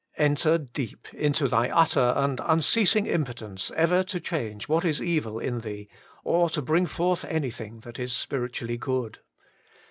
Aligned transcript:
Enter 0.17 0.57
deep 0.57 1.07
into 1.13 1.47
thy 1.47 1.69
utter 1.69 2.15
and 2.17 2.39
unceas 2.39 2.95
ing 2.95 3.05
impotence 3.05 3.69
ever 3.75 4.03
to 4.05 4.19
change 4.19 4.67
what 4.67 4.83
is 4.83 4.99
evil 4.99 5.37
in 5.37 5.59
thee, 5.59 5.87
or 6.23 6.49
to 6.49 6.61
bring 6.63 6.87
forth 6.87 7.23
anything 7.25 7.81
that 7.81 7.99
is 7.99 8.11
spiritu 8.11 8.65
ally 8.65 8.77
good. 8.77 9.19